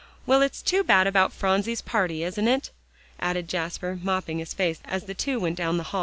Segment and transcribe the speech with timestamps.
[0.25, 2.71] Well, it's too bad about Phronsie's party, isn't it?"
[3.19, 5.99] added Jasper, mopping up his face as the two went down the hall.